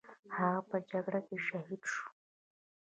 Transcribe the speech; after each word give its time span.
هغه 0.37 0.61
په 0.69 0.77
جګړه 0.91 1.19
کې 1.27 1.37
شهید 1.47 1.81
شو. 1.91 2.05